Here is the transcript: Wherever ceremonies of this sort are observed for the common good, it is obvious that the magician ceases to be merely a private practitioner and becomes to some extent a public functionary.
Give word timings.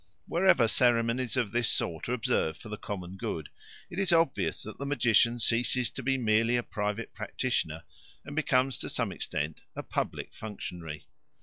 Wherever 0.25 0.67
ceremonies 0.67 1.37
of 1.37 1.51
this 1.51 1.69
sort 1.69 2.09
are 2.09 2.13
observed 2.15 2.59
for 2.59 2.69
the 2.69 2.77
common 2.77 3.17
good, 3.17 3.49
it 3.87 3.99
is 3.99 4.11
obvious 4.11 4.63
that 4.63 4.79
the 4.79 4.85
magician 4.87 5.37
ceases 5.37 5.91
to 5.91 6.01
be 6.01 6.17
merely 6.17 6.57
a 6.57 6.63
private 6.63 7.13
practitioner 7.13 7.83
and 8.25 8.35
becomes 8.35 8.79
to 8.79 8.89
some 8.89 9.11
extent 9.11 9.61
a 9.75 9.83
public 9.83 10.33
functionary. 10.33 11.05